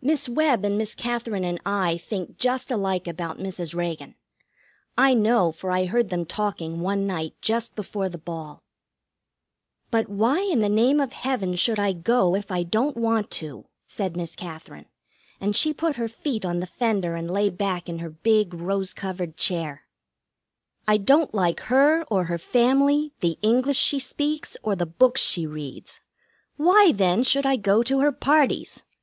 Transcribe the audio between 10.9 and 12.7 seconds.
of Heaven should I go if I